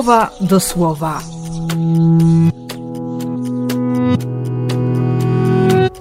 słowa 0.00 0.30
do 0.40 0.60
słowa. 0.60 1.20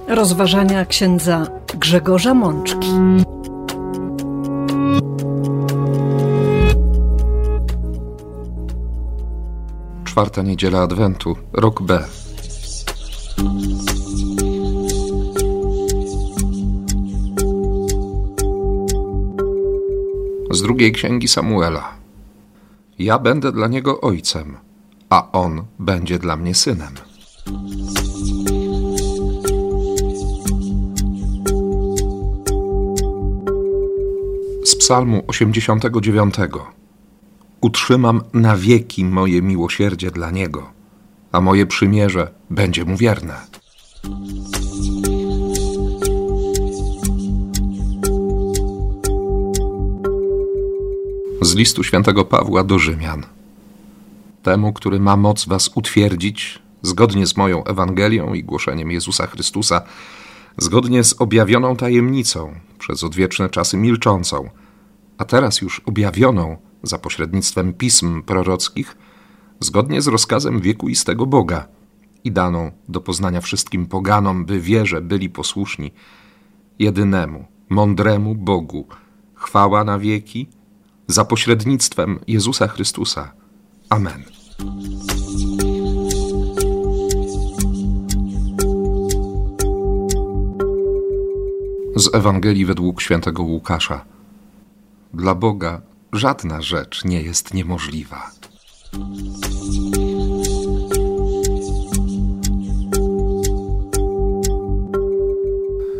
Rozważania 0.08 0.86
księdza 0.86 1.48
Grzegorza 1.80 2.34
Mączki. 2.34 2.88
Czwarta 10.04 10.42
niedziela 10.42 10.82
Adwentu, 10.82 11.36
rok 11.54 11.82
B. 11.82 12.04
Z 20.52 20.62
drugiej 20.62 20.92
księgi 20.92 21.28
Samuela. 21.28 21.99
Ja 23.00 23.20
będę 23.20 23.52
dla 23.52 23.68
niego 23.68 24.02
ojcem, 24.02 24.58
a 25.10 25.32
on 25.32 25.66
będzie 25.80 26.20
dla 26.20 26.36
mnie 26.36 26.56
synem. 26.56 26.94
Z 34.64 34.76
Psalmu 34.76 35.24
89. 35.28 36.36
Utrzymam 37.62 38.22
na 38.34 38.56
wieki 38.56 39.06
moje 39.06 39.42
miłosierdzie 39.42 40.12
dla 40.12 40.32
niego, 40.32 40.72
a 41.32 41.42
moje 41.42 41.66
przymierze 41.66 42.32
będzie 42.50 42.86
mu 42.86 42.98
wierne. 42.98 43.36
Z 51.42 51.56
listu 51.56 51.84
świętego 51.84 52.26
Pawła 52.26 52.64
do 52.64 52.80
Rzymian. 52.80 53.26
Temu, 54.44 54.74
który 54.74 55.00
ma 55.00 55.18
moc 55.18 55.46
was 55.46 55.72
utwierdzić, 55.76 56.60
zgodnie 56.82 57.28
z 57.28 57.38
moją 57.38 57.64
Ewangelią 57.64 58.34
i 58.34 58.44
głoszeniem 58.44 58.92
Jezusa 58.92 59.28
Chrystusa, 59.28 59.82
zgodnie 60.58 61.04
z 61.04 61.22
objawioną 61.22 61.76
tajemnicą, 61.76 62.54
przez 62.80 63.04
odwieczne 63.04 63.50
czasy 63.50 63.78
milczącą, 63.78 64.50
a 65.18 65.26
teraz 65.26 65.62
już 65.62 65.80
objawioną 65.80 66.58
za 66.84 66.98
pośrednictwem 66.98 67.74
pism 67.74 68.24
prorockich, 68.24 68.98
zgodnie 69.60 70.02
z 70.02 70.08
rozkazem 70.08 70.60
wiekuistego 70.60 71.26
Boga 71.26 71.68
i 72.24 72.32
daną 72.32 72.72
do 72.90 73.02
poznania 73.02 73.42
wszystkim 73.42 73.86
poganom, 73.86 74.46
by 74.46 74.60
wierze 74.60 75.02
byli 75.02 75.30
posłuszni, 75.30 75.92
jedynemu, 76.80 77.46
mądremu 77.70 78.36
Bogu, 78.36 78.88
chwała 79.36 79.84
na 79.84 80.00
wieki, 80.00 80.48
za 81.10 81.26
pośrednictwem 81.26 82.20
Jezusa 82.28 82.68
Chrystusa. 82.68 83.32
Amen. 83.90 84.24
Z 91.96 92.16
Ewangelii 92.16 92.66
według 92.66 93.02
świętego 93.02 93.44
Łukasza. 93.44 94.06
Dla 95.14 95.36
Boga 95.36 95.82
żadna 96.14 96.62
rzecz 96.62 97.06
nie 97.06 97.22
jest 97.22 97.54
niemożliwa. 97.54 98.32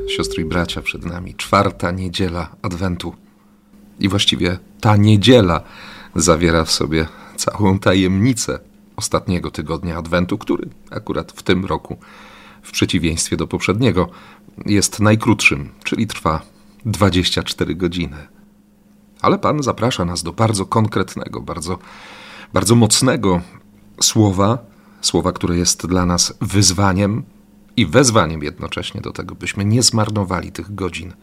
Siostry 0.08 0.44
i 0.44 0.46
bracia, 0.46 0.82
przed 0.82 1.06
nami 1.06 1.36
czwarta 1.36 1.92
niedziela 1.92 2.56
Adwentu. 2.62 3.29
I 4.00 4.10
właściwie 4.10 4.58
ta 4.82 4.98
niedziela 4.98 5.62
zawiera 6.16 6.66
w 6.66 6.72
sobie 6.72 7.08
całą 7.36 7.80
tajemnicę 7.80 8.60
ostatniego 8.96 9.52
tygodnia 9.52 9.98
Adwentu, 9.98 10.38
który 10.38 10.70
akurat 10.92 11.32
w 11.32 11.44
tym 11.44 11.66
roku, 11.66 11.98
w 12.62 12.72
przeciwieństwie 12.72 13.38
do 13.38 13.48
poprzedniego, 13.48 14.10
jest 14.66 15.00
najkrótszym, 15.00 15.70
czyli 15.84 16.08
trwa 16.08 16.42
24 16.86 17.76
godziny. 17.76 18.18
Ale 19.22 19.40
Pan 19.40 19.64
zaprasza 19.64 20.06
nas 20.06 20.24
do 20.24 20.34
bardzo 20.34 20.66
konkretnego, 20.66 21.42
bardzo, 21.42 21.78
bardzo 22.54 22.76
mocnego 22.76 23.42
słowa, 24.02 24.58
słowa, 25.02 25.32
które 25.32 25.58
jest 25.58 25.88
dla 25.88 26.06
nas 26.06 26.34
wyzwaniem 26.42 27.24
i 27.78 27.86
wezwaniem 27.86 28.44
jednocześnie 28.44 29.02
do 29.02 29.12
tego, 29.12 29.36
byśmy 29.36 29.66
nie 29.66 29.84
zmarnowali 29.84 30.52
tych 30.52 30.76
godzin, 30.76 31.14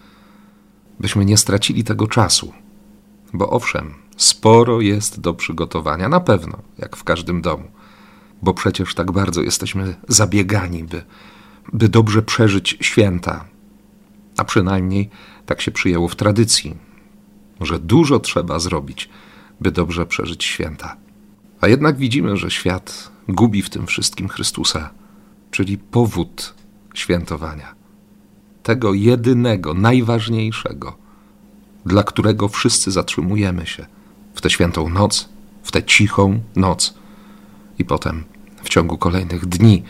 byśmy 1.00 1.24
nie 1.24 1.36
stracili 1.36 1.84
tego 1.84 2.06
czasu. 2.06 2.52
Bo 3.32 3.50
owszem, 3.50 3.94
sporo 4.16 4.80
jest 4.80 5.20
do 5.20 5.34
przygotowania, 5.34 6.08
na 6.08 6.20
pewno, 6.20 6.58
jak 6.78 6.96
w 6.96 7.04
każdym 7.04 7.42
domu, 7.42 7.70
bo 8.42 8.54
przecież 8.54 8.94
tak 8.94 9.12
bardzo 9.12 9.42
jesteśmy 9.42 9.94
zabiegani, 10.08 10.84
by, 10.84 11.02
by 11.72 11.88
dobrze 11.88 12.22
przeżyć 12.22 12.78
święta, 12.80 13.44
a 14.36 14.44
przynajmniej 14.44 15.10
tak 15.46 15.60
się 15.60 15.70
przyjęło 15.70 16.08
w 16.08 16.16
tradycji, 16.16 16.76
że 17.60 17.78
dużo 17.78 18.20
trzeba 18.20 18.58
zrobić, 18.58 19.08
by 19.60 19.70
dobrze 19.70 20.06
przeżyć 20.06 20.44
święta. 20.44 20.96
A 21.60 21.68
jednak 21.68 21.96
widzimy, 21.96 22.36
że 22.36 22.50
świat 22.50 23.10
gubi 23.28 23.62
w 23.62 23.70
tym 23.70 23.86
wszystkim 23.86 24.28
Chrystusa, 24.28 24.90
czyli 25.50 25.78
powód 25.78 26.54
świętowania. 26.94 27.74
Tego 28.62 28.94
jedynego, 28.94 29.74
najważniejszego, 29.74 30.96
dla 31.86 32.02
którego 32.02 32.48
wszyscy 32.48 32.90
zatrzymujemy 32.90 33.66
się. 33.66 33.86
W 34.34 34.40
tę 34.40 34.50
świętą 34.50 34.88
noc, 34.88 35.28
w 35.62 35.72
tę 35.72 35.82
cichą 35.82 36.40
noc. 36.56 36.94
I 37.78 37.84
potem 37.84 38.24
w 38.62 38.68
ciągu 38.68 38.98
kolejnych 38.98 39.46
dni, 39.46 39.82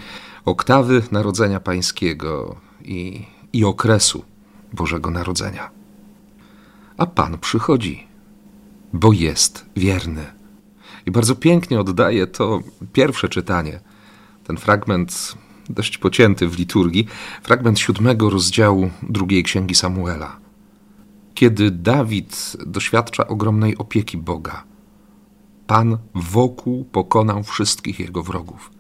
oktawy 0.45 1.03
Narodzenia 1.11 1.61
Pańskiego 1.61 2.57
i, 2.84 3.27
i 3.53 3.65
okresu 3.65 4.25
Bożego 4.73 5.11
Narodzenia. 5.11 5.71
A 6.97 7.07
Pan 7.07 7.39
przychodzi, 7.39 8.07
bo 8.93 9.13
jest 9.13 9.67
wierny. 9.77 10.25
I 11.07 11.11
bardzo 11.11 11.34
pięknie 11.34 11.81
oddaje 11.81 12.27
to 12.27 12.61
pierwsze 12.93 13.28
czytanie, 13.28 13.81
ten 14.45 14.57
fragment 14.57 15.34
dość 15.71 15.99
pocięty 15.99 16.49
w 16.49 16.59
liturgii, 16.59 17.07
fragment 17.43 17.78
siódmego 17.78 18.31
rozdziału 18.31 18.91
drugiej 19.03 19.43
księgi 19.43 19.75
Samuela. 19.75 20.46
Kiedy 21.36 21.70
Dawid 21.70 22.56
doświadcza 22.66 23.26
ogromnej 23.26 23.78
opieki 23.78 24.19
Boga, 24.19 24.64
Pan 25.66 25.98
wokół 26.14 26.84
pokonał 26.84 27.42
wszystkich 27.42 28.00
jego 28.00 28.22
wrogów. 28.22 28.70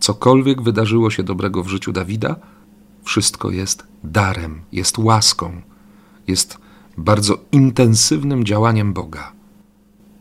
Cokolwiek 0.00 0.62
wydarzyło 0.62 1.10
się 1.10 1.22
dobrego 1.22 1.62
w 1.62 1.68
życiu 1.68 1.92
Dawida, 1.92 2.36
wszystko 3.02 3.50
jest 3.50 3.86
darem, 4.04 4.60
jest 4.72 4.98
łaską, 4.98 5.62
jest 6.26 6.58
bardzo 6.98 7.38
intensywnym 7.52 8.44
działaniem 8.44 8.92
Boga. 8.92 9.32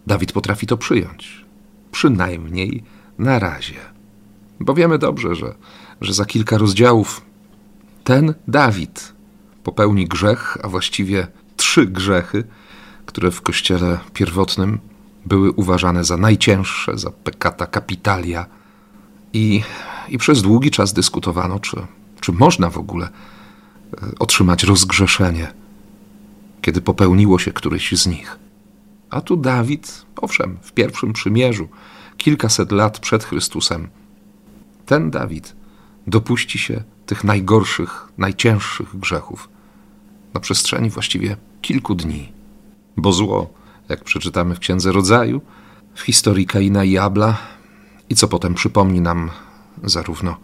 Dawid 0.08 0.32
potrafi 0.32 0.68
to 0.68 0.78
przyjąć, 0.78 1.46
przynajmniej 1.92 2.84
na 3.18 3.40
razie. 3.40 3.80
Bo 4.60 4.74
wiemy 4.74 4.98
dobrze, 4.98 5.36
że, 5.36 5.56
że 6.02 6.14
za 6.14 6.26
kilka 6.26 6.58
rozdziałów 6.58 7.22
ten 8.04 8.34
Dawid 8.48 9.14
popełni 9.64 10.08
grzech, 10.08 10.58
a 10.64 10.68
właściwie 10.68 11.28
trzy 11.70 11.86
grzechy, 11.86 12.44
które 13.06 13.32
w 13.32 13.42
kościele 13.42 14.00
pierwotnym 14.14 14.80
były 15.26 15.52
uważane 15.52 16.04
za 16.04 16.18
najcięższe, 16.18 16.98
za 16.98 17.12
peccata 17.12 17.68
capitalia. 17.68 18.46
I, 19.34 19.62
i 20.10 20.18
przez 20.18 20.42
długi 20.42 20.72
czas 20.72 20.94
dyskutowano, 20.94 21.60
czy, 21.60 21.78
czy 22.22 22.32
można 22.32 22.70
w 22.70 22.78
ogóle 22.78 23.06
e, 23.08 24.12
otrzymać 24.20 24.64
rozgrzeszenie 24.64 25.54
kiedy 26.62 26.82
popełniło 26.82 27.40
się 27.40 27.52
któryś 27.54 27.92
z 27.92 28.08
nich. 28.08 28.40
A 29.10 29.22
tu 29.22 29.38
Dawid, 29.38 30.06
owszem, 30.16 30.58
w 30.62 30.72
pierwszym 30.72 31.14
przymierzu, 31.14 31.68
kilkaset 32.18 32.72
lat 32.72 33.00
przed 33.00 33.24
Chrystusem, 33.24 33.88
ten 34.86 35.12
Dawid 35.12 35.56
dopuści 36.08 36.60
się 36.60 36.84
tych 37.06 37.24
najgorszych, 37.24 38.08
najcięższych 38.18 39.00
grzechów 39.00 39.50
na 40.34 40.40
przestrzeni 40.40 40.90
właściwie 40.90 41.38
kilku 41.62 41.96
dni. 41.96 42.32
Bo 42.98 43.12
zło, 43.12 43.54
jak 43.90 44.04
przeczytamy 44.04 44.56
w 44.56 44.60
Księdze 44.60 44.92
Rodzaju, 44.92 45.42
w 45.96 46.02
historii 46.02 46.46
Kaina 46.46 46.84
i 46.84 46.98
Abla 46.98 47.38
i 48.10 48.16
co 48.16 48.28
potem 48.28 48.54
przypomni 48.54 49.02
nam 49.02 49.30
zarówno 49.84 50.38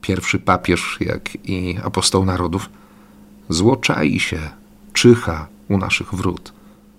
pierwszy 0.00 0.38
papież, 0.38 0.96
jak 1.00 1.48
i 1.48 1.78
apostoł 1.84 2.24
narodów, 2.24 2.70
zło 3.48 3.76
czai 3.76 4.20
się, 4.20 4.50
czyha, 4.92 5.46
u 5.68 5.78
naszych 5.78 6.14
wrót. 6.14 6.52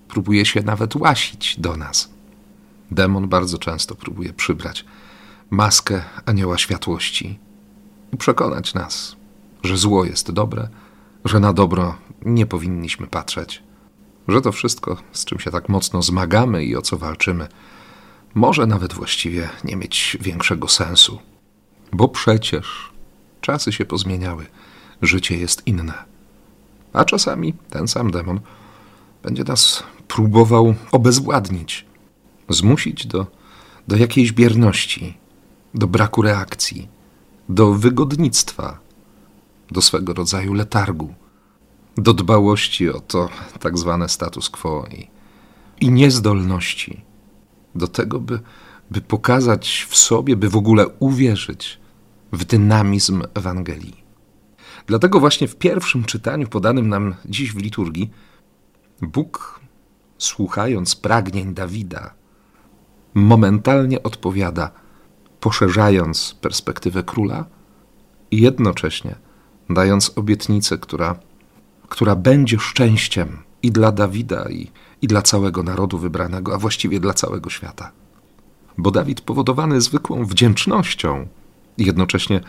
Próbuje 0.08 0.46
się 0.46 0.62
nawet 0.62 0.96
łasić 0.96 1.60
do 1.60 1.76
nas. 1.76 2.10
Demon 2.90 3.28
bardzo 3.28 3.58
często 3.58 3.94
próbuje 3.94 4.32
przybrać 4.32 4.84
maskę 5.50 6.02
anioła 6.26 6.58
światłości 6.58 7.38
i 8.12 8.16
przekonać 8.16 8.74
nas, 8.74 9.16
że 9.62 9.76
zło 9.76 10.04
jest 10.04 10.30
dobre, 10.30 10.68
że 11.24 11.40
na 11.40 11.52
dobro 11.52 11.94
nie 12.24 12.46
powinniśmy 12.46 13.06
patrzeć, 13.06 13.62
że 14.28 14.40
to 14.40 14.52
wszystko, 14.52 14.96
z 15.12 15.24
czym 15.24 15.38
się 15.38 15.50
tak 15.50 15.68
mocno 15.68 16.02
zmagamy 16.02 16.64
i 16.64 16.76
o 16.76 16.82
co 16.82 16.96
walczymy, 16.98 17.48
może 18.34 18.66
nawet 18.66 18.92
właściwie 18.92 19.48
nie 19.64 19.76
mieć 19.76 20.16
większego 20.20 20.68
sensu. 20.68 21.18
Bo 21.92 22.08
przecież 22.08 22.92
czasy 23.40 23.72
się 23.72 23.84
pozmieniały, 23.84 24.46
życie 25.02 25.36
jest 25.36 25.66
inne. 25.66 26.04
A 26.92 27.04
czasami 27.04 27.54
ten 27.70 27.88
sam 27.88 28.10
demon 28.10 28.40
będzie 29.22 29.44
nas 29.44 29.82
próbował 30.08 30.74
obezwładnić, 30.92 31.86
zmusić 32.48 33.06
do, 33.06 33.26
do 33.88 33.96
jakiejś 33.96 34.32
bierności, 34.32 35.18
do 35.74 35.86
braku 35.86 36.22
reakcji, 36.22 36.88
do 37.48 37.74
wygodnictwa, 37.74 38.78
do 39.70 39.82
swego 39.82 40.14
rodzaju 40.14 40.54
letargu, 40.54 41.14
do 41.96 42.14
dbałości 42.14 42.90
o 42.90 43.00
to 43.00 43.28
tak 43.60 43.78
zwane 43.78 44.08
status 44.08 44.50
quo 44.50 44.86
i, 44.90 45.08
i 45.80 45.90
niezdolności 45.90 47.04
do 47.74 47.88
tego, 47.88 48.20
by, 48.20 48.40
by 48.90 49.00
pokazać 49.00 49.86
w 49.88 49.96
sobie, 49.96 50.36
by 50.36 50.48
w 50.48 50.56
ogóle 50.56 50.88
uwierzyć 50.88 51.80
w 52.32 52.44
dynamizm 52.44 53.22
Ewangelii. 53.34 54.04
Dlatego 54.86 55.20
właśnie 55.20 55.48
w 55.48 55.56
pierwszym 55.56 56.04
czytaniu 56.04 56.48
podanym 56.48 56.88
nam 56.88 57.14
dziś 57.24 57.52
w 57.52 57.58
liturgii, 57.58 58.10
Bóg, 59.02 59.60
słuchając 60.18 60.96
pragnień 60.96 61.54
Dawida, 61.54 62.14
momentalnie 63.14 64.02
odpowiada, 64.02 64.70
poszerzając 65.40 66.36
perspektywę 66.40 67.02
króla 67.02 67.44
i 68.30 68.40
jednocześnie 68.40 69.14
dając 69.70 70.12
obietnicę, 70.16 70.78
która, 70.78 71.14
która 71.90 72.16
będzie 72.16 72.58
szczęściem 72.58 73.42
i 73.62 73.70
dla 73.70 73.92
Dawida, 73.92 74.48
i, 74.50 74.70
i 75.02 75.06
dla 75.06 75.22
całego 75.22 75.62
narodu 75.62 75.98
wybranego, 75.98 76.54
a 76.54 76.58
właściwie 76.58 77.00
dla 77.00 77.14
całego 77.14 77.50
świata. 77.50 77.92
Bo 78.78 78.90
Dawid, 78.90 79.20
powodowany 79.20 79.80
zwykłą 79.80 80.24
wdzięcznością 80.24 81.26
i 81.78 81.84
jednocześnie 81.86 82.40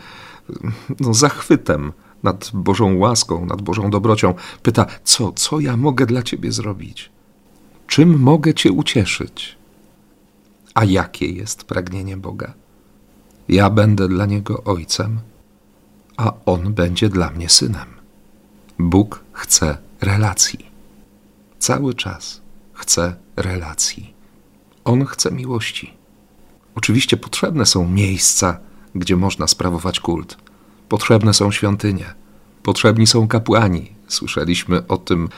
no, 1.00 1.14
zachwytem 1.14 1.92
nad 2.22 2.50
Bożą 2.54 2.98
łaską, 2.98 3.46
nad 3.46 3.62
Bożą 3.62 3.90
dobrocią, 3.90 4.34
pyta: 4.62 4.86
Co, 5.04 5.32
co 5.32 5.60
ja 5.60 5.76
mogę 5.76 6.06
dla 6.06 6.22
Ciebie 6.22 6.52
zrobić? 6.52 7.10
Czym 7.86 8.20
mogę 8.20 8.54
Cię 8.54 8.72
ucieszyć? 8.72 9.56
A 10.74 10.84
jakie 10.84 11.26
jest 11.26 11.64
pragnienie 11.64 12.16
Boga? 12.16 12.54
Ja 13.48 13.70
będę 13.70 14.08
dla 14.08 14.26
Niego 14.26 14.64
ojcem, 14.64 15.20
a 16.16 16.32
On 16.46 16.74
będzie 16.74 17.08
dla 17.08 17.30
mnie 17.30 17.48
synem. 17.48 17.91
Bóg 18.82 19.24
chce 19.32 19.78
relacji. 20.00 20.66
Cały 21.58 21.94
czas 21.94 22.40
chce 22.72 23.16
relacji. 23.36 24.14
On 24.84 25.06
chce 25.06 25.30
miłości. 25.30 25.94
Oczywiście 26.74 27.16
potrzebne 27.16 27.66
są 27.66 27.88
miejsca, 27.88 28.58
gdzie 28.94 29.16
można 29.16 29.46
sprawować 29.46 30.00
kult. 30.00 30.36
Potrzebne 30.88 31.34
są 31.34 31.50
świątynie. 31.50 32.14
Potrzebni 32.62 33.06
są 33.06 33.28
kapłani. 33.28 33.92
Słyszeliśmy 34.08 34.86
o 34.86 34.96
tym 34.96 35.28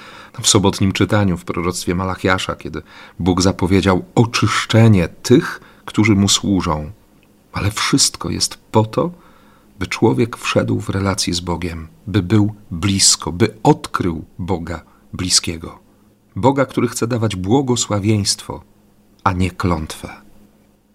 w 0.43 0.49
sobotnim 0.49 0.93
czytaniu 0.93 1.37
w 1.37 1.45
proroctwie 1.45 1.95
Malachiasza, 1.95 2.57
kiedy 2.57 2.83
Bóg 3.19 3.43
zapowiedział 3.43 4.05
oczyszczenie 4.15 5.09
tych, 5.09 5.61
którzy 5.85 6.15
mu 6.15 6.29
służą. 6.29 6.91
Ale 7.53 7.71
wszystko 7.71 8.31
jest 8.31 8.59
po 8.73 8.85
to, 8.85 9.11
by 9.79 9.87
człowiek 9.87 10.37
wszedł 10.37 10.81
w 10.81 10.89
relację 10.89 11.35
z 11.35 11.41
Bogiem, 11.41 11.89
by 12.07 12.23
był 12.23 12.55
blisko, 12.71 13.33
by 13.33 13.57
odkrył 13.63 14.25
Boga 14.39 14.85
bliskiego. 15.13 15.79
Boga, 16.37 16.67
który 16.67 16.89
chce 16.89 17.07
dawać 17.07 17.37
błogosławieństwo, 17.37 18.63
a 19.25 19.33
nie 19.33 19.51
klątwę. 19.51 20.09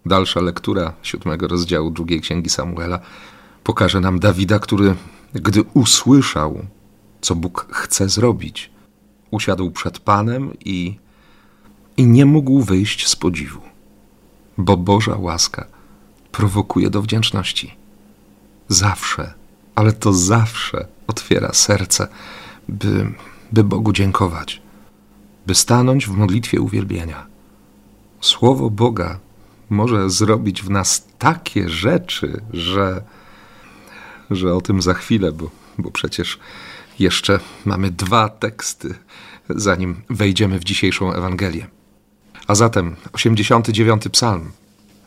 Dalsza 0.05 0.41
lektura 0.41 0.93
siódmego 1.01 1.47
rozdziału 1.47 1.91
drugiej 1.91 2.21
księgi 2.21 2.49
Samuela 2.49 2.99
pokaże 3.63 3.99
nam 3.99 4.19
Dawida, 4.19 4.59
który, 4.59 4.95
gdy 5.33 5.63
usłyszał, 5.73 6.65
co 7.21 7.35
Bóg 7.35 7.67
chce 7.71 8.09
zrobić, 8.09 8.71
usiadł 9.31 9.71
przed 9.71 9.99
Panem 9.99 10.53
i, 10.65 10.97
i 11.97 12.05
nie 12.05 12.25
mógł 12.25 12.61
wyjść 12.61 13.07
z 13.07 13.15
podziwu, 13.15 13.61
bo 14.57 14.77
Boża 14.77 15.17
łaska 15.17 15.65
prowokuje 16.31 16.89
do 16.89 17.01
wdzięczności. 17.01 17.75
Zawsze, 18.69 19.33
ale 19.75 19.91
to 19.91 20.13
zawsze 20.13 20.87
otwiera 21.07 21.53
serce, 21.53 22.07
by, 22.69 23.13
by 23.51 23.63
Bogu 23.63 23.93
dziękować 23.93 24.61
by 25.49 25.55
stanąć 25.55 26.07
w 26.07 26.11
modlitwie 26.11 26.61
uwielbienia. 26.61 27.25
Słowo 28.21 28.69
Boga 28.69 29.19
może 29.69 30.09
zrobić 30.09 30.63
w 30.63 30.69
nas 30.69 31.07
takie 31.17 31.69
rzeczy, 31.69 32.41
że, 32.53 33.01
że 34.31 34.53
o 34.53 34.61
tym 34.61 34.81
za 34.81 34.93
chwilę, 34.93 35.31
bo, 35.31 35.49
bo 35.77 35.91
przecież 35.91 36.39
jeszcze 36.99 37.39
mamy 37.65 37.91
dwa 37.91 38.29
teksty, 38.29 38.95
zanim 39.49 40.01
wejdziemy 40.09 40.59
w 40.59 40.63
dzisiejszą 40.63 41.13
Ewangelię. 41.13 41.67
A 42.47 42.55
zatem 42.55 42.95
89 43.13 44.03
psalm, 44.11 44.51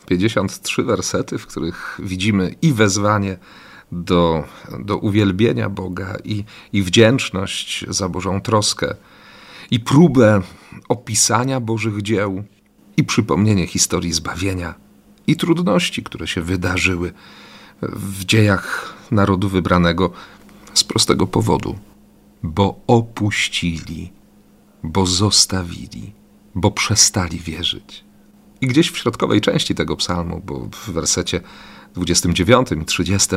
53 0.05 0.83
wersety, 0.83 1.37
w 1.37 1.47
których 1.47 1.99
widzimy 2.03 2.55
i 2.61 2.73
wezwanie 2.73 3.37
do, 3.91 4.43
do 4.79 4.97
uwielbienia 4.97 5.69
Boga, 5.69 6.15
i, 6.23 6.43
i 6.73 6.83
wdzięczność 6.83 7.85
za 7.89 8.09
Bożą 8.09 8.41
troskę 8.41 8.95
i 9.71 9.79
próbę 9.79 10.41
opisania 10.89 11.59
Bożych 11.59 12.01
dzieł, 12.01 12.43
i 12.97 13.03
przypomnienie 13.03 13.67
historii 13.67 14.13
zbawienia, 14.13 14.75
i 15.27 15.35
trudności, 15.35 16.03
które 16.03 16.27
się 16.27 16.41
wydarzyły 16.41 17.13
w 17.81 18.25
dziejach 18.25 18.93
narodu 19.11 19.49
wybranego 19.49 20.11
z 20.73 20.83
prostego 20.83 21.27
powodu, 21.27 21.79
bo 22.43 22.79
opuścili, 22.87 24.11
bo 24.83 25.05
zostawili, 25.05 26.13
bo 26.55 26.71
przestali 26.71 27.39
wierzyć. 27.39 28.03
I 28.63 28.67
gdzieś 28.67 28.91
w 28.91 28.97
środkowej 28.97 29.41
części 29.41 29.75
tego 29.75 29.95
psalmu, 29.95 30.41
bo 30.45 30.59
w 30.59 30.89
wersecie 30.89 31.41
29 31.93 32.67
i 32.81 32.85
30 32.85 33.29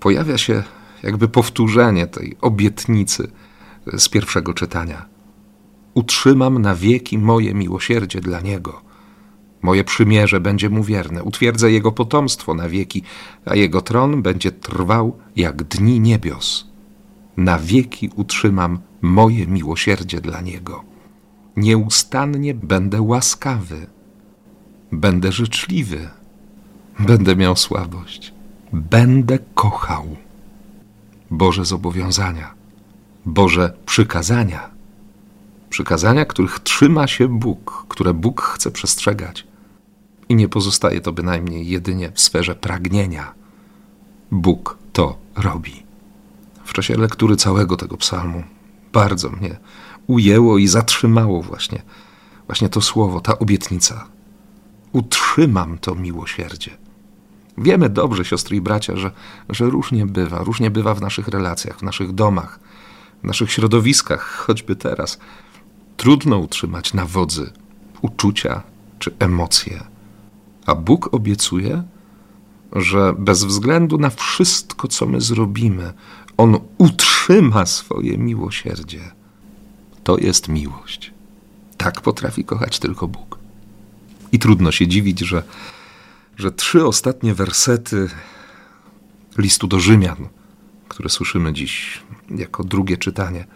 pojawia 0.00 0.38
się 0.38 0.62
jakby 1.02 1.28
powtórzenie 1.28 2.06
tej 2.06 2.36
obietnicy 2.40 3.30
z 3.98 4.08
pierwszego 4.08 4.54
czytania 4.54 5.18
utrzymam 5.98 6.58
na 6.58 6.74
wieki 6.74 7.18
moje 7.18 7.54
miłosierdzie 7.54 8.20
dla 8.20 8.40
Niego. 8.40 8.82
Moje 9.62 9.84
przymierze 9.84 10.40
będzie 10.40 10.70
mu 10.70 10.84
wierne, 10.84 11.22
utwierdzę 11.22 11.70
Jego 11.70 11.92
potomstwo 11.92 12.54
na 12.54 12.68
wieki, 12.68 13.02
a 13.44 13.54
Jego 13.54 13.82
tron 13.82 14.22
będzie 14.22 14.52
trwał 14.52 15.18
jak 15.36 15.62
dni 15.62 16.00
niebios. 16.00 16.66
Na 17.36 17.58
wieki 17.58 18.10
utrzymam 18.16 18.78
moje 19.02 19.46
miłosierdzie 19.46 20.20
dla 20.20 20.40
Niego. 20.40 20.84
Nieustannie 21.56 22.54
będę 22.54 23.02
łaskawy, 23.02 23.86
będę 24.92 25.32
życzliwy, 25.32 26.08
będę 26.98 27.36
miał 27.36 27.56
słabość, 27.56 28.32
będę 28.72 29.38
kochał. 29.54 30.16
Boże 31.30 31.64
zobowiązania, 31.64 32.54
Boże 33.26 33.76
przykazania 33.86 34.78
przykazania, 35.68 36.24
których 36.24 36.58
trzyma 36.60 37.06
się 37.06 37.28
Bóg, 37.28 37.86
które 37.88 38.14
Bóg 38.14 38.42
chce 38.42 38.70
przestrzegać. 38.70 39.46
I 40.28 40.34
nie 40.34 40.48
pozostaje 40.48 41.00
to 41.00 41.12
bynajmniej 41.12 41.66
jedynie 41.66 42.10
w 42.14 42.20
sferze 42.20 42.54
pragnienia. 42.54 43.34
Bóg 44.30 44.78
to 44.92 45.18
robi. 45.36 45.82
W 46.64 46.72
czasie 46.72 46.96
lektury 46.96 47.36
całego 47.36 47.76
tego 47.76 47.96
psalmu 47.96 48.42
bardzo 48.92 49.30
mnie 49.30 49.56
ujęło 50.06 50.58
i 50.58 50.66
zatrzymało 50.66 51.42
właśnie, 51.42 51.82
właśnie 52.46 52.68
to 52.68 52.80
słowo, 52.80 53.20
ta 53.20 53.38
obietnica. 53.38 54.06
Utrzymam 54.92 55.78
to 55.78 55.94
miłosierdzie. 55.94 56.70
Wiemy 57.58 57.88
dobrze, 57.88 58.24
siostry 58.24 58.56
i 58.56 58.60
bracia, 58.60 58.96
że, 58.96 59.10
że 59.48 59.64
różnie 59.64 60.06
bywa, 60.06 60.38
różnie 60.38 60.70
bywa 60.70 60.94
w 60.94 61.00
naszych 61.00 61.28
relacjach, 61.28 61.78
w 61.78 61.82
naszych 61.82 62.12
domach, 62.12 62.60
w 63.22 63.26
naszych 63.26 63.52
środowiskach, 63.52 64.22
choćby 64.46 64.76
teraz 64.76 65.18
trudno 65.96 66.38
utrzymać 66.38 66.94
na 66.94 67.06
wodzy 67.06 67.52
uczucia 68.02 68.62
czy 68.98 69.14
emocje. 69.18 69.84
A 70.66 70.74
Bóg 70.74 71.14
obiecuje, 71.14 71.82
że 72.72 73.14
bez 73.18 73.44
względu 73.44 73.98
na 73.98 74.10
wszystko, 74.10 74.88
co 74.88 75.06
my 75.06 75.20
zrobimy, 75.20 75.92
On 76.36 76.58
utrzyma 76.78 77.66
swoje 77.66 78.18
miłosierdzie. 78.18 79.10
To 80.04 80.18
jest 80.18 80.48
miłość. 80.48 81.12
Tak 81.76 82.00
potrafi 82.00 82.44
kochać 82.44 82.78
tylko 82.78 83.08
Bóg. 83.08 83.27
I 84.32 84.38
trudno 84.38 84.72
się 84.72 84.86
dziwić, 84.86 85.20
że, 85.20 85.42
że 86.36 86.52
trzy 86.52 86.86
ostatnie 86.86 87.34
wersety 87.34 88.08
listu 89.38 89.66
do 89.66 89.80
Rzymian, 89.80 90.28
które 90.88 91.08
słyszymy 91.08 91.52
dziś 91.52 92.02
jako 92.30 92.64
drugie 92.64 92.96
czytanie, 92.96 93.46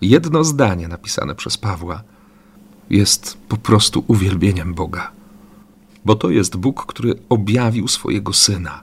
jedno 0.00 0.44
zdanie 0.44 0.88
napisane 0.88 1.34
przez 1.34 1.56
Pawła 1.56 2.02
jest 2.90 3.38
po 3.48 3.56
prostu 3.56 4.04
uwielbieniem 4.06 4.74
Boga. 4.74 5.12
Bo 6.04 6.14
to 6.14 6.30
jest 6.30 6.56
Bóg, 6.56 6.86
który 6.86 7.14
objawił 7.28 7.88
swojego 7.88 8.32
syna 8.32 8.82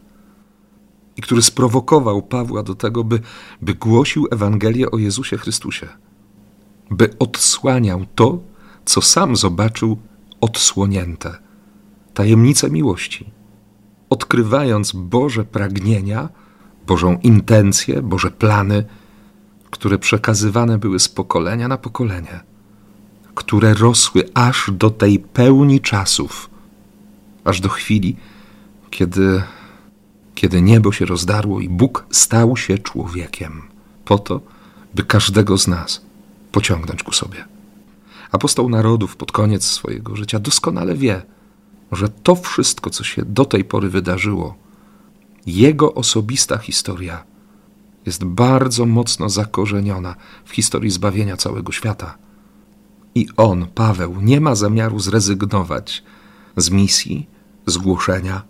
i 1.18 1.22
który 1.22 1.42
sprowokował 1.42 2.22
Pawła 2.22 2.64
do 2.64 2.76
tego, 2.76 3.04
by, 3.04 3.20
by 3.62 3.74
głosił 3.74 4.28
Ewangelię 4.32 4.92
o 4.92 4.98
Jezusie 4.98 5.38
Chrystusie, 5.38 5.88
by 6.92 7.10
odsłaniał 7.20 8.06
to, 8.16 8.40
co 8.86 9.02
sam 9.02 9.36
zobaczył 9.36 9.98
odsłonięte 10.42 11.38
tajemnice 12.14 12.70
miłości, 12.70 13.32
odkrywając 14.10 14.92
Boże 14.92 15.46
pragnienia, 15.46 16.30
Bożą 16.88 17.20
intencję, 17.24 18.02
Boże 18.02 18.32
plany, 18.32 18.86
które 19.70 19.98
przekazywane 19.98 20.78
były 20.78 21.00
z 21.00 21.10
pokolenia 21.10 21.68
na 21.68 21.78
pokolenie, 21.78 22.40
które 23.36 23.74
rosły 23.74 24.30
aż 24.34 24.72
do 24.72 24.90
tej 24.90 25.20
pełni 25.20 25.82
czasów, 25.82 26.50
aż 27.44 27.62
do 27.62 27.70
chwili, 27.70 28.16
kiedy, 28.90 29.44
kiedy 30.36 30.62
niebo 30.62 30.92
się 30.92 31.06
rozdarło 31.06 31.60
i 31.60 31.70
Bóg 31.70 32.06
stał 32.12 32.58
się 32.58 32.78
człowiekiem, 32.78 33.62
po 34.06 34.18
to, 34.20 34.42
by 34.96 35.04
każdego 35.04 35.58
z 35.58 35.68
nas 35.68 36.02
pociągnąć 36.52 37.04
ku 37.04 37.14
sobie. 37.14 37.49
Apostoł 38.32 38.70
narodów 38.70 39.16
pod 39.16 39.32
koniec 39.32 39.66
swojego 39.66 40.16
życia 40.16 40.40
doskonale 40.40 40.96
wie, 40.96 41.22
że 41.92 42.10
to 42.10 42.36
wszystko, 42.36 42.90
co 42.90 43.04
się 43.04 43.26
do 43.26 43.46
tej 43.46 43.64
pory 43.64 43.90
wydarzyło, 43.90 44.56
jego 45.46 45.94
osobista 45.94 46.58
historia 46.58 47.24
jest 48.06 48.24
bardzo 48.24 48.86
mocno 48.86 49.30
zakorzeniona 49.30 50.16
w 50.46 50.52
historii 50.52 50.92
zbawienia 50.92 51.38
całego 51.38 51.72
świata. 51.72 52.18
I 53.16 53.28
on, 53.38 53.68
Paweł, 53.68 54.22
nie 54.22 54.42
ma 54.42 54.56
zamiaru 54.56 55.00
zrezygnować 55.00 56.04
z 56.58 56.70
misji, 56.70 57.28
zgłoszenia, 57.66 58.42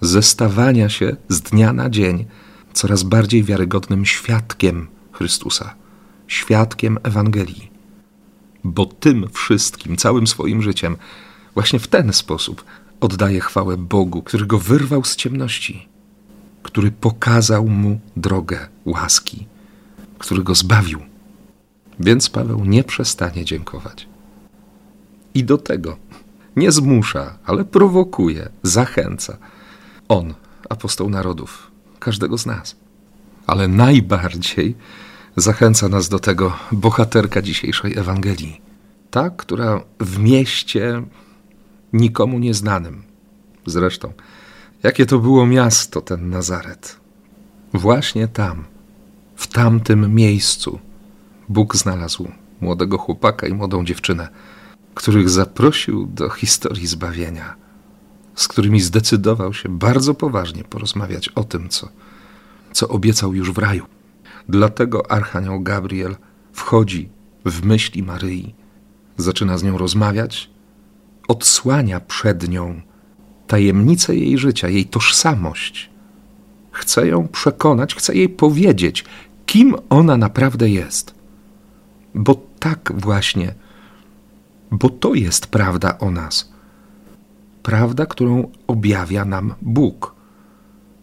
zestawania 0.00 0.88
się 0.88 1.16
z 1.28 1.40
dnia 1.40 1.72
na 1.72 1.90
dzień 1.90 2.24
coraz 2.72 3.02
bardziej 3.02 3.42
wiarygodnym 3.42 4.06
świadkiem 4.06 4.88
Chrystusa, 5.12 5.74
świadkiem 6.26 6.98
Ewangelii. 7.02 7.75
Bo 8.72 8.86
tym 8.86 9.28
wszystkim, 9.32 9.96
całym 9.96 10.26
swoim 10.26 10.62
życiem, 10.62 10.96
właśnie 11.54 11.78
w 11.78 11.88
ten 11.88 12.12
sposób 12.12 12.64
oddaje 13.00 13.40
chwałę 13.40 13.76
Bogu, 13.76 14.22
który 14.22 14.46
go 14.46 14.58
wyrwał 14.58 15.04
z 15.04 15.16
ciemności 15.16 15.88
który 16.66 16.90
pokazał 16.90 17.66
mu 17.68 18.00
drogę 18.16 18.68
łaski, 18.84 19.46
który 20.18 20.42
go 20.42 20.54
zbawił. 20.54 21.00
Więc 22.00 22.30
Paweł 22.30 22.64
nie 22.64 22.84
przestanie 22.84 23.44
dziękować. 23.44 24.08
I 25.34 25.44
do 25.44 25.58
tego 25.58 25.96
nie 26.56 26.72
zmusza, 26.72 27.38
ale 27.44 27.64
prowokuje, 27.64 28.48
zachęca. 28.62 29.36
On, 30.08 30.34
apostoł 30.68 31.10
narodów, 31.10 31.70
każdego 31.98 32.38
z 32.38 32.46
nas. 32.46 32.76
Ale 33.46 33.68
najbardziej 33.68 34.74
zachęca 35.36 35.88
nas 35.88 36.08
do 36.08 36.18
tego 36.18 36.56
bohaterka 36.72 37.42
dzisiejszej 37.42 37.98
Ewangelii. 37.98 38.60
Ta, 39.10 39.30
która 39.30 39.80
w 40.00 40.18
mieście 40.18 41.02
nikomu 41.92 42.38
nieznanym, 42.38 43.02
zresztą 43.66 44.12
Jakie 44.82 45.06
to 45.06 45.18
było 45.18 45.46
miasto, 45.46 46.00
ten 46.00 46.30
Nazaret. 46.30 46.96
Właśnie 47.74 48.28
tam, 48.28 48.64
w 49.36 49.46
tamtym 49.46 50.14
miejscu, 50.14 50.78
Bóg 51.48 51.76
znalazł 51.76 52.28
młodego 52.60 52.98
chłopaka 52.98 53.46
i 53.46 53.54
młodą 53.54 53.84
dziewczynę, 53.84 54.28
których 54.94 55.30
zaprosił 55.30 56.06
do 56.06 56.30
historii 56.30 56.86
zbawienia, 56.86 57.54
z 58.34 58.48
którymi 58.48 58.80
zdecydował 58.80 59.54
się 59.54 59.68
bardzo 59.68 60.14
poważnie 60.14 60.64
porozmawiać 60.64 61.28
o 61.28 61.44
tym, 61.44 61.68
co, 61.68 61.88
co 62.72 62.88
obiecał 62.88 63.34
już 63.34 63.52
w 63.52 63.58
raju. 63.58 63.86
Dlatego 64.48 65.10
Archanioł 65.10 65.60
Gabriel 65.60 66.16
wchodzi 66.52 67.08
w 67.44 67.64
myśli 67.64 68.02
Maryi, 68.02 68.54
zaczyna 69.16 69.58
z 69.58 69.62
nią 69.62 69.78
rozmawiać, 69.78 70.50
odsłania 71.28 72.00
przed 72.00 72.48
nią 72.48 72.80
tajemnicę 73.46 74.16
jej 74.16 74.38
życia, 74.38 74.68
jej 74.68 74.84
tożsamość. 74.86 75.90
Chcę 76.72 77.06
ją 77.06 77.28
przekonać, 77.28 77.94
chcę 77.94 78.14
jej 78.14 78.28
powiedzieć, 78.28 79.04
kim 79.46 79.74
ona 79.88 80.16
naprawdę 80.16 80.68
jest. 80.70 81.14
Bo 82.14 82.40
tak 82.58 82.92
właśnie, 82.94 83.54
bo 84.70 84.90
to 84.90 85.14
jest 85.14 85.46
prawda 85.46 85.98
o 85.98 86.10
nas. 86.10 86.52
Prawda, 87.62 88.06
którą 88.06 88.50
objawia 88.66 89.24
nam 89.24 89.54
Bóg. 89.62 90.15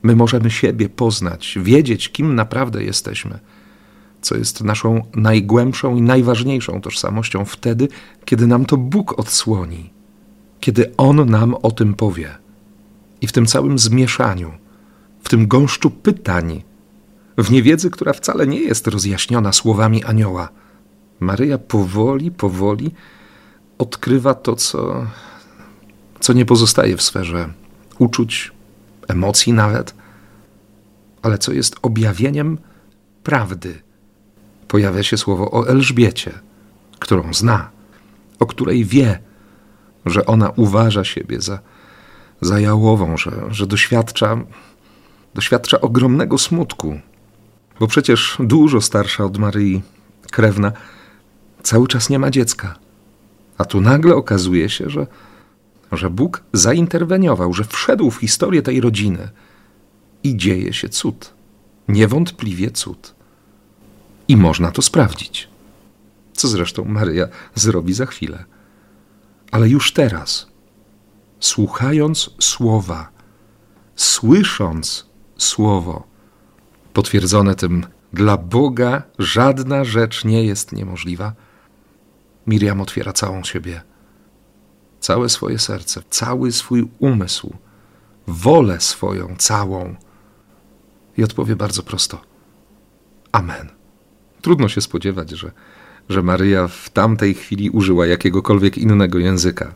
My 0.04 0.16
możemy 0.16 0.52
siebie 0.52 0.90
poznać, 0.90 1.58
wiedzieć, 1.62 2.10
kim 2.10 2.36
naprawdę 2.36 2.84
jesteśmy, 2.84 3.40
co 4.22 4.38
jest 4.38 4.64
naszą 4.64 5.02
najgłębszą 5.16 5.96
i 5.96 6.02
najważniejszą 6.02 6.82
tożsamością 6.82 7.46
wtedy, 7.46 7.88
kiedy 8.26 8.48
nam 8.48 8.66
to 8.66 8.78
Bóg 8.78 9.20
odsłoni 9.20 9.94
kiedy 10.64 10.96
On 10.98 11.30
nam 11.30 11.56
o 11.56 11.72
tym 11.72 11.94
powie. 11.94 12.38
I 13.22 13.28
w 13.28 13.32
tym 13.32 13.46
całym 13.46 13.80
zmieszaniu, 13.80 14.52
w 15.24 15.30
tym 15.30 15.48
gąszczu 15.48 15.90
pytań, 15.92 16.64
w 17.38 17.52
niewiedzy, 17.52 17.90
która 17.90 18.14
wcale 18.14 18.48
nie 18.48 18.60
jest 18.60 18.88
rozjaśniona 18.88 19.54
słowami 19.54 20.04
anioła, 20.04 20.50
Maryja 21.20 21.58
powoli, 21.58 22.32
powoli 22.32 22.92
odkrywa 23.78 24.34
to, 24.34 24.56
co, 24.56 25.08
co 26.20 26.34
nie 26.34 26.46
pozostaje 26.46 26.98
w 26.98 27.02
sferze 27.02 27.54
uczuć, 28.00 28.52
emocji 29.08 29.54
nawet, 29.54 29.96
ale 31.22 31.38
co 31.38 31.54
jest 31.54 31.76
objawieniem 31.82 32.58
prawdy. 33.24 33.82
Pojawia 34.68 35.04
się 35.04 35.18
słowo 35.18 35.52
o 35.52 35.68
Elżbiecie, 35.68 36.32
którą 37.00 37.34
zna, 37.34 37.70
o 38.40 38.46
której 38.46 38.86
wie, 38.86 39.20
że 40.06 40.26
ona 40.26 40.50
uważa 40.50 41.04
siebie 41.04 41.42
za, 41.42 41.60
za 42.42 42.60
jałową, 42.60 43.18
że, 43.18 43.32
że 43.50 43.68
doświadcza, 43.68 44.38
doświadcza 45.34 45.82
ogromnego 45.82 46.38
smutku, 46.38 47.00
bo 47.80 47.88
przecież 47.88 48.38
dużo 48.40 48.82
starsza 48.82 49.26
od 49.26 49.38
Maryi 49.38 49.82
krewna 50.32 50.72
cały 51.64 51.88
czas 51.88 52.10
nie 52.10 52.20
ma 52.20 52.32
dziecka. 52.32 52.76
A 53.58 53.66
tu 53.66 53.82
nagle 53.82 54.16
okazuje 54.16 54.70
się, 54.70 54.90
że, 54.90 55.08
że 55.98 56.10
Bóg 56.10 56.44
zainterweniował, 56.54 57.54
że 57.54 57.64
wszedł 57.64 58.12
w 58.12 58.18
historię 58.18 58.62
tej 58.62 58.82
rodziny 58.82 59.30
i 60.24 60.38
dzieje 60.38 60.74
się 60.74 60.90
cud. 60.90 61.34
Niewątpliwie 61.88 62.72
cud. 62.72 63.16
I 64.28 64.38
można 64.38 64.72
to 64.72 64.82
sprawdzić. 64.82 65.50
Co 66.34 66.48
zresztą 66.48 66.86
Maryja 66.86 67.28
zrobi 67.56 67.94
za 67.94 68.06
chwilę 68.06 68.46
ale 69.54 69.70
już 69.70 69.94
teraz, 69.94 70.48
słuchając 71.40 72.30
słowa, 72.40 73.10
słysząc 73.96 75.06
słowo, 75.38 76.08
potwierdzone 76.94 77.56
tym, 77.56 77.86
dla 78.14 78.38
Boga 78.38 79.04
żadna 79.20 79.84
rzecz 79.84 80.26
nie 80.26 80.44
jest 80.44 80.72
niemożliwa, 80.72 81.34
Miriam 82.48 82.82
otwiera 82.82 83.14
całą 83.14 83.44
siebie, 83.44 83.82
całe 85.04 85.30
swoje 85.30 85.60
serce, 85.60 86.02
cały 86.10 86.52
swój 86.52 86.88
umysł, 87.00 87.54
wolę 88.28 88.82
swoją 88.82 89.36
całą 89.38 89.96
i 91.18 91.24
odpowie 91.24 91.56
bardzo 91.56 91.84
prosto: 91.84 92.22
Amen. 93.32 93.70
Trudno 94.42 94.70
się 94.70 94.82
spodziewać, 94.82 95.30
że 95.30 95.52
że 96.10 96.24
Maryja 96.24 96.68
w 96.68 96.90
tamtej 96.90 97.34
chwili 97.34 97.70
użyła 97.70 98.08
jakiegokolwiek 98.08 98.78
innego 98.78 99.20
języka. 99.20 99.76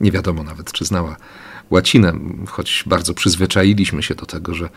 Nie 0.00 0.12
wiadomo 0.12 0.42
nawet, 0.42 0.72
czy 0.72 0.84
znała 0.84 1.16
łacinę, 1.70 2.12
choć 2.46 2.84
bardzo 2.86 3.14
przyzwyczailiśmy 3.14 4.02
się 4.02 4.14
do 4.14 4.26
tego, 4.26 4.54
że, 4.54 4.68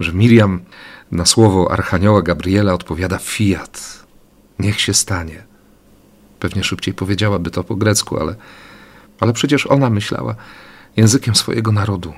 że 0.00 0.12
Miriam 0.12 0.60
na 1.10 1.26
słowo 1.26 1.72
Archanioła 1.72 2.22
Gabriela 2.22 2.74
odpowiada 2.74 3.18
fiat, 3.18 4.06
niech 4.58 4.80
się 4.80 4.94
stanie. 4.94 5.44
Pewnie 6.40 6.64
szybciej 6.64 6.94
powiedziałaby 6.94 7.50
to 7.50 7.64
po 7.64 7.76
grecku, 7.76 8.20
ale, 8.20 8.34
ale 9.20 9.32
przecież 9.32 9.66
ona 9.66 9.90
myślała 9.90 10.34
językiem 10.96 11.34
swojego 11.34 11.72
narodu. 11.72 12.12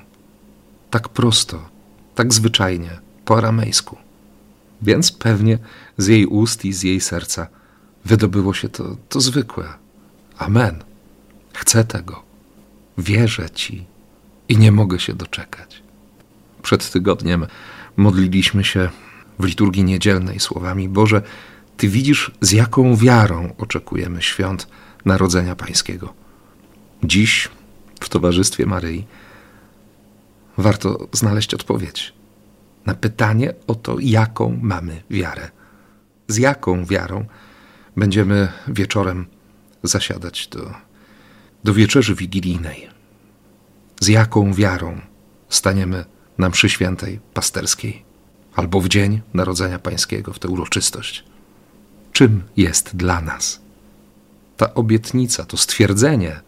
Tak 0.91 1.09
prosto, 1.09 1.69
tak 2.15 2.35
zwyczajnie, 2.35 2.91
po 3.25 3.39
aramejsku. 3.39 3.97
Więc 4.83 5.13
pewnie 5.13 5.59
z 5.99 6.07
jej 6.07 6.27
ust 6.27 6.65
i 6.65 6.73
z 6.73 6.83
jej 6.83 7.01
serca– 7.01 7.47
wydobyło 8.05 8.55
się 8.55 8.69
to, 8.69 8.97
to 9.09 9.21
zwykłe. 9.21 9.65
Amen. 10.39 10.85
Chcę 11.53 11.85
tego. 11.85 12.23
Wierzę 12.99 13.51
Ci 13.51 13.85
i 14.49 14.57
nie 14.57 14.73
mogę 14.73 14.99
się 14.99 15.15
doczekać. 15.15 15.83
Przed 16.63 16.91
tygodniem 16.91 17.47
modliliśmy 17.97 18.65
się 18.65 18.89
w 19.39 19.45
liturgii 19.45 19.85
niedzielnej 19.85 20.41
słowami: 20.41 20.89
Boże, 20.89 21.23
Ty 21.77 21.89
widzisz, 21.89 22.31
z 22.41 22.53
jaką 22.53 22.97
wiarą 22.97 23.55
oczekujemy 23.59 24.23
świąt 24.23 24.69
Narodzenia 25.05 25.57
Pańskiego. 25.57 26.15
Dziś 27.05 27.49
w 28.01 28.09
towarzystwie 28.09 28.67
Maryi, 28.67 29.07
warto 30.59 31.09
znaleźć 31.13 31.55
odpowiedź 31.55 32.13
na 32.87 32.95
pytanie 32.95 33.55
o 33.67 33.75
to, 33.75 33.97
jaką 34.01 34.59
mamy 34.63 35.03
wiarę. 35.11 35.51
Z 36.29 36.37
jaką 36.37 36.85
wiarą 36.85 37.25
będziemy 37.97 38.49
wieczorem 38.69 39.27
zasiadać 39.83 40.49
do, 40.49 40.75
do 41.65 41.75
wieczerzy 41.75 42.15
wigilijnej. 42.15 42.89
Z 44.01 44.09
jaką 44.09 44.55
wiarą 44.55 45.01
staniemy 45.49 46.05
na 46.39 46.49
mszy 46.49 46.69
świętej 46.69 47.21
pasterskiej 47.35 48.05
albo 48.55 48.81
w 48.81 48.89
dzień 48.89 49.21
Narodzenia 49.35 49.79
Pańskiego, 49.79 50.33
w 50.33 50.39
tę 50.39 50.49
uroczystość. 50.49 51.25
Czym 52.13 52.43
jest 52.57 52.97
dla 52.97 53.21
nas 53.21 53.61
ta 54.57 54.75
obietnica, 54.75 55.45
to 55.45 55.57
stwierdzenie, 55.57 56.41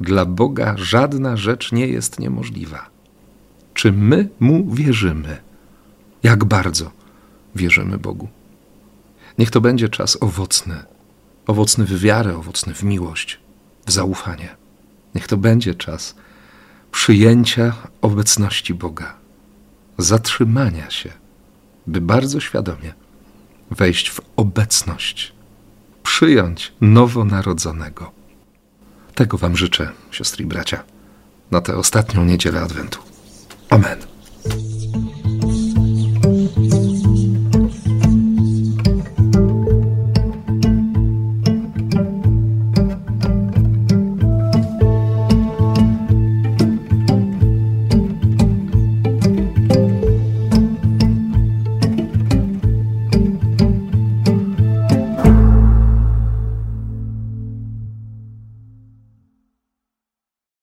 dla 0.00 0.24
Boga 0.24 0.74
żadna 0.76 1.36
rzecz 1.36 1.72
nie 1.72 1.86
jest 1.86 2.18
niemożliwa. 2.20 2.90
Czy 3.74 3.92
my 3.92 4.28
Mu 4.40 4.74
wierzymy? 4.74 5.36
Jak 6.22 6.44
bardzo 6.44 6.90
wierzymy 7.54 7.98
Bogu? 7.98 8.28
Niech 9.38 9.50
to 9.50 9.60
będzie 9.60 9.88
czas 9.88 10.18
owocny, 10.20 10.84
owocny 11.46 11.84
w 11.84 12.00
wiarę, 12.00 12.36
owocny 12.36 12.74
w 12.74 12.82
miłość, 12.82 13.40
w 13.86 13.92
zaufanie. 13.92 14.56
Niech 15.14 15.26
to 15.26 15.36
będzie 15.36 15.74
czas 15.74 16.14
przyjęcia 16.92 17.72
obecności 18.00 18.74
Boga, 18.74 19.14
zatrzymania 19.98 20.90
się, 20.90 21.12
by 21.86 22.00
bardzo 22.00 22.40
świadomie 22.40 22.94
wejść 23.70 24.10
w 24.10 24.20
obecność, 24.36 25.32
przyjąć 26.02 26.72
nowonarodzonego. 26.80 28.17
Tego 29.18 29.38
Wam 29.38 29.56
życzę, 29.56 29.90
siostry 30.10 30.44
i 30.44 30.46
bracia, 30.46 30.84
na 31.50 31.60
tę 31.60 31.76
ostatnią 31.76 32.24
niedzielę 32.24 32.60
Adwentu. 32.60 32.98
Amen. 33.70 34.07